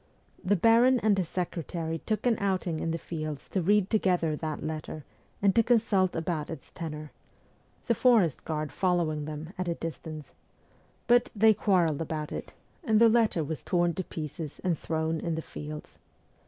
[0.43, 4.63] The baron and his secretary took an outing in the fields to read together that
[4.63, 5.03] letter
[5.43, 7.11] and to consult about its tenor
[7.85, 10.31] the forest guard following them at a distance
[11.05, 12.51] but they quarrelled about it,
[12.83, 15.99] and the letter was torn to pieces and thrown in the fields.